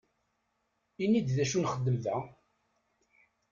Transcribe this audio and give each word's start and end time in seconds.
Ini-d 1.03 1.27
d 1.35 1.37
acu 1.43 1.59
nxeddem 1.61 1.97
da! 2.03 2.17